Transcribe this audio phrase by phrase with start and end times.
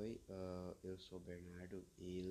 [0.00, 2.29] Oi, uh, eu sou o Bernardo e.